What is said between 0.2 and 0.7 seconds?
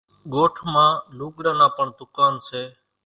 ڳوٺ